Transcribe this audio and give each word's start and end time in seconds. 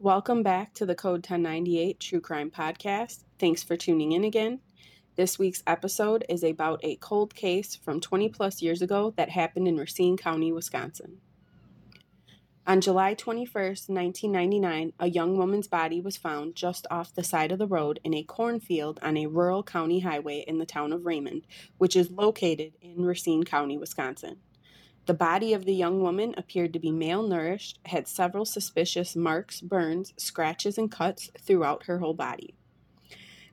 Welcome 0.00 0.44
back 0.44 0.74
to 0.74 0.86
the 0.86 0.94
Code 0.94 1.26
1098 1.28 1.98
True 1.98 2.20
Crime 2.20 2.52
Podcast. 2.52 3.24
Thanks 3.40 3.64
for 3.64 3.76
tuning 3.76 4.12
in 4.12 4.22
again. 4.22 4.60
This 5.16 5.40
week's 5.40 5.64
episode 5.66 6.24
is 6.28 6.44
about 6.44 6.78
a 6.84 6.94
cold 6.94 7.34
case 7.34 7.74
from 7.74 7.98
20 7.98 8.28
plus 8.28 8.62
years 8.62 8.80
ago 8.80 9.12
that 9.16 9.30
happened 9.30 9.66
in 9.66 9.76
Racine 9.76 10.16
County, 10.16 10.52
Wisconsin. 10.52 11.16
On 12.64 12.80
July 12.80 13.16
21st, 13.16 13.88
1999, 13.88 14.92
a 15.00 15.08
young 15.08 15.36
woman's 15.36 15.66
body 15.66 16.00
was 16.00 16.16
found 16.16 16.54
just 16.54 16.86
off 16.92 17.12
the 17.12 17.24
side 17.24 17.50
of 17.50 17.58
the 17.58 17.66
road 17.66 17.98
in 18.04 18.14
a 18.14 18.22
cornfield 18.22 19.00
on 19.02 19.16
a 19.16 19.26
rural 19.26 19.64
county 19.64 19.98
highway 19.98 20.44
in 20.46 20.58
the 20.58 20.66
town 20.66 20.92
of 20.92 21.06
Raymond, 21.06 21.44
which 21.78 21.96
is 21.96 22.12
located 22.12 22.74
in 22.80 23.04
Racine 23.04 23.42
County, 23.42 23.76
Wisconsin. 23.76 24.36
The 25.08 25.14
body 25.14 25.54
of 25.54 25.64
the 25.64 25.74
young 25.74 26.02
woman 26.02 26.34
appeared 26.36 26.74
to 26.74 26.78
be 26.78 26.90
malnourished, 26.90 27.78
had 27.86 28.06
several 28.06 28.44
suspicious 28.44 29.16
marks, 29.16 29.62
burns, 29.62 30.12
scratches, 30.18 30.76
and 30.76 30.90
cuts 30.90 31.30
throughout 31.40 31.84
her 31.84 32.00
whole 32.00 32.12
body. 32.12 32.54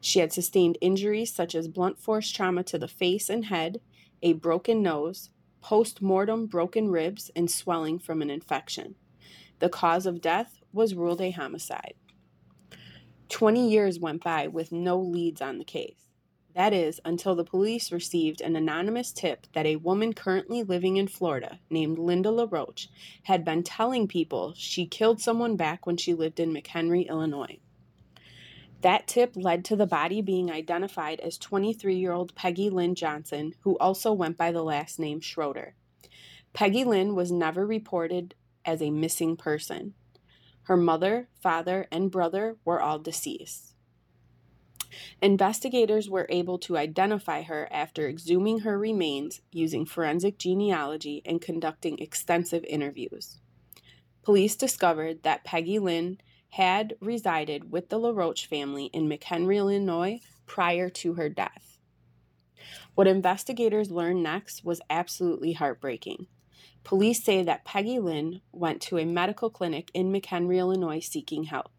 She 0.01 0.19
had 0.19 0.33
sustained 0.33 0.77
injuries 0.81 1.33
such 1.33 1.55
as 1.55 1.69
blunt 1.69 1.97
force 1.97 2.29
trauma 2.29 2.63
to 2.63 2.77
the 2.77 2.89
face 2.89 3.29
and 3.29 3.45
head, 3.45 3.79
a 4.21 4.33
broken 4.33 4.83
nose, 4.83 5.29
post 5.61 6.01
mortem 6.01 6.45
broken 6.45 6.89
ribs, 6.89 7.31
and 7.37 7.49
swelling 7.49 7.99
from 7.99 8.21
an 8.21 8.29
infection. 8.29 8.95
The 9.59 9.69
cause 9.69 10.05
of 10.05 10.19
death 10.19 10.59
was 10.73 10.93
ruled 10.93 11.21
a 11.21 11.31
homicide. 11.31 11.93
20 13.29 13.69
years 13.69 13.97
went 13.97 14.21
by 14.21 14.49
with 14.49 14.73
no 14.73 14.99
leads 14.99 15.39
on 15.39 15.59
the 15.59 15.63
case. 15.63 16.04
That 16.55 16.71
is, 16.71 17.01
until 17.03 17.35
the 17.35 17.43
police 17.43 17.91
received 17.91 18.39
an 18.39 18.55
anonymous 18.55 19.11
tip 19.11 19.45
that 19.53 19.65
a 19.65 19.75
woman 19.75 20.13
currently 20.13 20.63
living 20.63 20.95
in 20.95 21.09
Florida, 21.09 21.59
named 21.69 21.99
Linda 21.99 22.31
LaRoche, 22.31 22.87
had 23.23 23.43
been 23.43 23.61
telling 23.61 24.07
people 24.07 24.53
she 24.55 24.87
killed 24.87 25.19
someone 25.19 25.57
back 25.57 25.85
when 25.85 25.97
she 25.97 26.13
lived 26.13 26.39
in 26.39 26.53
McHenry, 26.53 27.09
Illinois. 27.09 27.59
That 28.81 29.05
tip 29.05 29.33
led 29.35 29.65
to 29.65 29.75
the 29.75 29.85
body 29.85 30.21
being 30.21 30.49
identified 30.49 31.19
as 31.19 31.37
23 31.37 31.95
year 31.95 32.13
old 32.13 32.33
Peggy 32.35 32.69
Lynn 32.69 32.95
Johnson, 32.95 33.53
who 33.61 33.77
also 33.77 34.13
went 34.13 34.37
by 34.37 34.53
the 34.53 34.63
last 34.63 34.97
name 34.97 35.19
Schroeder. 35.19 35.75
Peggy 36.53 36.85
Lynn 36.85 37.15
was 37.15 37.33
never 37.33 37.65
reported 37.67 38.33
as 38.63 38.81
a 38.81 38.91
missing 38.91 39.35
person. 39.35 39.93
Her 40.63 40.77
mother, 40.77 41.27
father, 41.41 41.87
and 41.91 42.09
brother 42.09 42.55
were 42.63 42.81
all 42.81 42.97
deceased. 42.97 43.74
Investigators 45.21 46.09
were 46.09 46.27
able 46.29 46.57
to 46.59 46.77
identify 46.77 47.41
her 47.41 47.67
after 47.71 48.07
exhuming 48.07 48.59
her 48.59 48.77
remains 48.77 49.41
using 49.51 49.85
forensic 49.85 50.37
genealogy 50.37 51.21
and 51.25 51.41
conducting 51.41 51.99
extensive 51.99 52.63
interviews. 52.65 53.39
Police 54.23 54.55
discovered 54.55 55.23
that 55.23 55.43
Peggy 55.43 55.79
Lynn 55.79 56.19
had 56.49 56.95
resided 56.99 57.71
with 57.71 57.89
the 57.89 57.99
LaRoche 57.99 58.45
family 58.45 58.85
in 58.85 59.09
McHenry, 59.09 59.57
Illinois 59.57 60.19
prior 60.45 60.89
to 60.89 61.13
her 61.15 61.29
death. 61.29 61.79
What 62.95 63.07
investigators 63.07 63.91
learned 63.91 64.23
next 64.23 64.63
was 64.63 64.81
absolutely 64.89 65.53
heartbreaking. 65.53 66.27
Police 66.83 67.23
say 67.23 67.43
that 67.43 67.65
Peggy 67.65 67.99
Lynn 67.99 68.41
went 68.51 68.81
to 68.83 68.97
a 68.97 69.05
medical 69.05 69.49
clinic 69.49 69.91
in 69.93 70.11
McHenry, 70.11 70.59
Illinois 70.59 70.99
seeking 70.99 71.45
help 71.45 71.74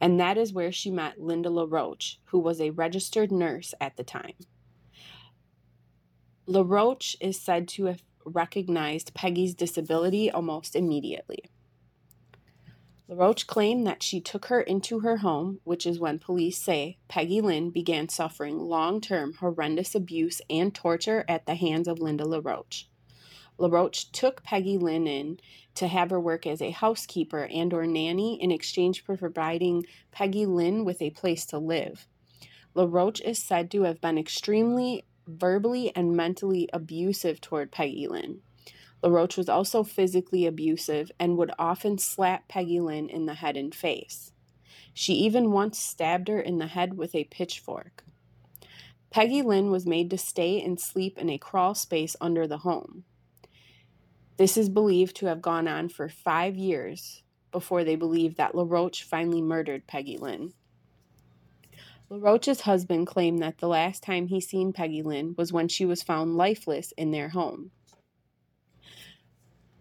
and 0.00 0.18
that 0.20 0.38
is 0.38 0.52
where 0.52 0.72
she 0.72 0.90
met 0.90 1.20
Linda 1.20 1.50
LaRoche, 1.50 2.16
who 2.26 2.38
was 2.38 2.60
a 2.60 2.70
registered 2.70 3.30
nurse 3.30 3.74
at 3.80 3.96
the 3.96 4.04
time. 4.04 4.34
LaRoche 6.46 7.16
is 7.20 7.40
said 7.40 7.68
to 7.68 7.86
have 7.86 8.02
recognized 8.24 9.14
Peggy's 9.14 9.54
disability 9.54 10.30
almost 10.30 10.74
immediately. 10.76 11.44
LaRoche 13.08 13.44
claimed 13.44 13.86
that 13.86 14.02
she 14.02 14.20
took 14.20 14.46
her 14.46 14.60
into 14.60 15.00
her 15.00 15.18
home, 15.18 15.60
which 15.64 15.86
is 15.86 16.00
when 16.00 16.18
police 16.18 16.58
say 16.58 16.98
Peggy 17.08 17.40
Lynn 17.40 17.70
began 17.70 18.08
suffering 18.08 18.58
long 18.58 19.00
term 19.00 19.34
horrendous 19.34 19.94
abuse 19.94 20.40
and 20.48 20.74
torture 20.74 21.24
at 21.28 21.44
the 21.46 21.54
hands 21.54 21.88
of 21.88 21.98
Linda 21.98 22.24
LaRoche. 22.26 22.86
LaRoche 23.58 24.04
took 24.12 24.42
Peggy 24.42 24.78
Lynn 24.78 25.06
in 25.06 25.38
to 25.74 25.86
have 25.86 26.10
her 26.10 26.20
work 26.20 26.46
as 26.46 26.60
a 26.60 26.70
housekeeper 26.70 27.44
and 27.44 27.72
or 27.72 27.86
nanny 27.86 28.40
in 28.42 28.50
exchange 28.50 29.04
for 29.04 29.16
providing 29.16 29.86
Peggy 30.10 30.46
Lynn 30.46 30.84
with 30.84 31.00
a 31.00 31.10
place 31.10 31.46
to 31.46 31.58
live. 31.58 32.06
LaRoche 32.74 33.20
is 33.20 33.38
said 33.38 33.70
to 33.70 33.82
have 33.82 34.00
been 34.00 34.18
extremely 34.18 35.04
verbally 35.26 35.94
and 35.94 36.16
mentally 36.16 36.68
abusive 36.72 37.40
toward 37.40 37.70
Peggy 37.70 38.08
Lynn. 38.08 38.40
LaRoche 39.02 39.36
was 39.36 39.48
also 39.48 39.82
physically 39.82 40.46
abusive 40.46 41.10
and 41.18 41.36
would 41.36 41.52
often 41.58 41.98
slap 41.98 42.48
Peggy 42.48 42.80
Lynn 42.80 43.08
in 43.08 43.26
the 43.26 43.34
head 43.34 43.56
and 43.56 43.74
face. 43.74 44.32
She 44.94 45.14
even 45.14 45.52
once 45.52 45.78
stabbed 45.78 46.28
her 46.28 46.40
in 46.40 46.58
the 46.58 46.68
head 46.68 46.96
with 46.96 47.14
a 47.14 47.24
pitchfork. 47.24 48.04
Peggy 49.10 49.42
Lynn 49.42 49.70
was 49.70 49.86
made 49.86 50.08
to 50.10 50.18
stay 50.18 50.62
and 50.62 50.80
sleep 50.80 51.18
in 51.18 51.28
a 51.28 51.38
crawl 51.38 51.74
space 51.74 52.16
under 52.20 52.46
the 52.46 52.58
home. 52.58 53.04
This 54.42 54.56
is 54.56 54.68
believed 54.68 55.14
to 55.18 55.26
have 55.26 55.40
gone 55.40 55.68
on 55.68 55.88
for 55.88 56.08
five 56.08 56.56
years 56.56 57.22
before 57.52 57.84
they 57.84 57.94
believed 57.94 58.38
that 58.38 58.56
LaRoche 58.56 59.04
finally 59.04 59.40
murdered 59.40 59.86
Peggy 59.86 60.18
Lynn. 60.18 60.52
LaRoche's 62.10 62.62
husband 62.62 63.06
claimed 63.06 63.40
that 63.40 63.58
the 63.58 63.68
last 63.68 64.02
time 64.02 64.26
he 64.26 64.40
seen 64.40 64.72
Peggy 64.72 65.00
Lynn 65.00 65.36
was 65.38 65.52
when 65.52 65.68
she 65.68 65.84
was 65.84 66.02
found 66.02 66.36
lifeless 66.36 66.90
in 66.96 67.12
their 67.12 67.28
home. 67.28 67.70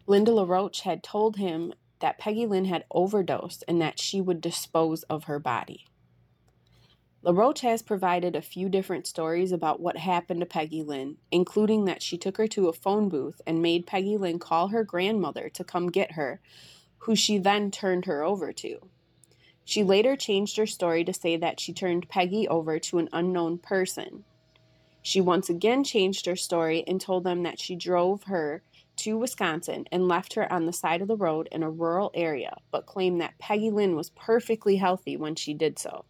Linda 0.05 0.31
LaRoche 0.31 0.81
had 0.81 1.01
told 1.01 1.37
him 1.37 1.73
that 1.97 2.19
Peggy 2.19 2.45
Lynn 2.45 2.65
had 2.65 2.85
overdosed 2.91 3.63
and 3.67 3.81
that 3.81 3.99
she 3.99 4.21
would 4.21 4.41
dispose 4.41 5.01
of 5.09 5.23
her 5.23 5.39
body. 5.39 5.87
LaRoche 7.23 7.61
has 7.61 7.83
provided 7.83 8.35
a 8.35 8.41
few 8.41 8.67
different 8.67 9.05
stories 9.05 9.51
about 9.51 9.79
what 9.79 9.95
happened 9.95 10.39
to 10.39 10.45
Peggy 10.47 10.81
Lynn, 10.81 11.17
including 11.29 11.85
that 11.85 12.01
she 12.01 12.17
took 12.17 12.37
her 12.37 12.47
to 12.47 12.67
a 12.67 12.73
phone 12.73 13.09
booth 13.09 13.39
and 13.45 13.61
made 13.61 13.85
Peggy 13.85 14.17
Lynn 14.17 14.39
call 14.39 14.69
her 14.69 14.83
grandmother 14.83 15.47
to 15.49 15.63
come 15.63 15.91
get 15.91 16.13
her, 16.13 16.41
who 16.97 17.15
she 17.15 17.37
then 17.37 17.69
turned 17.69 18.05
her 18.05 18.23
over 18.23 18.51
to. 18.53 18.79
She 19.63 19.83
later 19.83 20.15
changed 20.15 20.57
her 20.57 20.65
story 20.65 21.03
to 21.03 21.13
say 21.13 21.37
that 21.37 21.59
she 21.59 21.73
turned 21.73 22.09
Peggy 22.09 22.47
over 22.47 22.79
to 22.79 22.97
an 22.97 23.09
unknown 23.13 23.59
person. 23.59 24.23
She 25.03 25.21
once 25.21 25.47
again 25.47 25.83
changed 25.83 26.25
her 26.25 26.35
story 26.35 26.83
and 26.87 26.99
told 26.99 27.23
them 27.23 27.43
that 27.43 27.59
she 27.59 27.75
drove 27.75 28.23
her 28.23 28.63
to 28.97 29.17
Wisconsin 29.19 29.85
and 29.91 30.07
left 30.07 30.33
her 30.33 30.51
on 30.51 30.65
the 30.65 30.73
side 30.73 31.03
of 31.03 31.07
the 31.07 31.15
road 31.15 31.47
in 31.51 31.61
a 31.61 31.69
rural 31.69 32.09
area, 32.15 32.57
but 32.71 32.87
claimed 32.87 33.21
that 33.21 33.37
Peggy 33.37 33.69
Lynn 33.69 33.95
was 33.95 34.09
perfectly 34.09 34.77
healthy 34.77 35.17
when 35.17 35.35
she 35.35 35.53
did 35.53 35.77
so. 35.77 36.03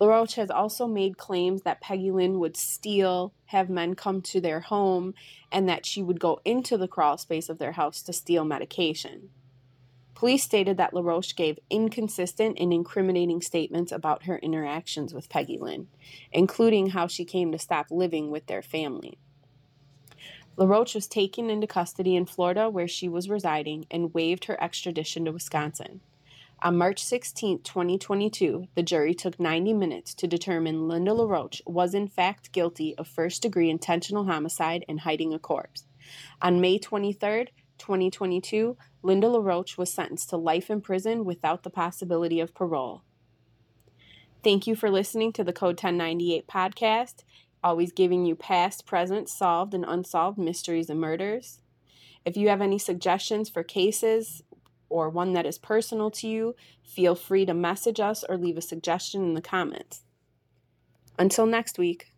LaRoche 0.00 0.36
has 0.36 0.50
also 0.50 0.86
made 0.86 1.18
claims 1.18 1.62
that 1.62 1.82
Peggy 1.82 2.10
Lynn 2.10 2.38
would 2.38 2.56
steal, 2.56 3.34
have 3.46 3.68
men 3.68 3.94
come 3.94 4.22
to 4.22 4.40
their 4.40 4.60
home, 4.60 5.12
and 5.52 5.68
that 5.68 5.84
she 5.84 6.02
would 6.02 6.18
go 6.18 6.40
into 6.44 6.78
the 6.78 6.88
crawl 6.88 7.18
space 7.18 7.50
of 7.50 7.58
their 7.58 7.72
house 7.72 8.00
to 8.02 8.12
steal 8.14 8.44
medication. 8.44 9.28
Police 10.14 10.42
stated 10.42 10.78
that 10.78 10.94
LaRoche 10.94 11.34
gave 11.34 11.58
inconsistent 11.68 12.58
and 12.58 12.72
incriminating 12.72 13.42
statements 13.42 13.92
about 13.92 14.24
her 14.24 14.38
interactions 14.38 15.12
with 15.12 15.28
Peggy 15.28 15.58
Lynn, 15.58 15.88
including 16.32 16.90
how 16.90 17.06
she 17.06 17.24
came 17.26 17.52
to 17.52 17.58
stop 17.58 17.86
living 17.90 18.30
with 18.30 18.46
their 18.46 18.62
family. 18.62 19.18
LaRoche 20.56 20.94
was 20.94 21.06
taken 21.06 21.48
into 21.48 21.66
custody 21.66 22.16
in 22.16 22.26
Florida, 22.26 22.68
where 22.68 22.88
she 22.88 23.08
was 23.08 23.30
residing, 23.30 23.86
and 23.90 24.14
waived 24.14 24.46
her 24.46 24.62
extradition 24.62 25.26
to 25.26 25.32
Wisconsin. 25.32 26.00
On 26.62 26.76
March 26.76 27.02
16, 27.02 27.62
2022, 27.62 28.66
the 28.74 28.82
jury 28.82 29.14
took 29.14 29.40
90 29.40 29.72
minutes 29.72 30.12
to 30.16 30.26
determine 30.26 30.88
Linda 30.88 31.14
LaRoche 31.14 31.62
was 31.64 31.94
in 31.94 32.06
fact 32.06 32.52
guilty 32.52 32.94
of 32.98 33.08
first 33.08 33.40
degree 33.40 33.70
intentional 33.70 34.26
homicide 34.26 34.84
and 34.86 35.00
hiding 35.00 35.32
a 35.32 35.38
corpse. 35.38 35.86
On 36.42 36.60
May 36.60 36.78
23, 36.78 37.46
2022, 37.78 38.76
Linda 39.02 39.28
LaRoche 39.30 39.78
was 39.78 39.90
sentenced 39.90 40.28
to 40.28 40.36
life 40.36 40.68
in 40.68 40.82
prison 40.82 41.24
without 41.24 41.62
the 41.62 41.70
possibility 41.70 42.40
of 42.40 42.54
parole. 42.54 43.04
Thank 44.44 44.66
you 44.66 44.76
for 44.76 44.90
listening 44.90 45.32
to 45.34 45.44
the 45.44 45.54
Code 45.54 45.82
1098 45.82 46.46
podcast, 46.46 47.24
always 47.64 47.90
giving 47.90 48.26
you 48.26 48.36
past, 48.36 48.84
present, 48.84 49.30
solved, 49.30 49.72
and 49.72 49.86
unsolved 49.88 50.36
mysteries 50.36 50.90
and 50.90 51.00
murders. 51.00 51.62
If 52.26 52.36
you 52.36 52.50
have 52.50 52.60
any 52.60 52.78
suggestions 52.78 53.48
for 53.48 53.62
cases, 53.62 54.42
or 54.90 55.08
one 55.08 55.32
that 55.32 55.46
is 55.46 55.56
personal 55.56 56.10
to 56.10 56.28
you, 56.28 56.54
feel 56.82 57.14
free 57.14 57.46
to 57.46 57.54
message 57.54 58.00
us 58.00 58.22
or 58.28 58.36
leave 58.36 58.58
a 58.58 58.62
suggestion 58.62 59.22
in 59.22 59.34
the 59.34 59.40
comments. 59.40 60.02
Until 61.18 61.46
next 61.46 61.78
week. 61.78 62.09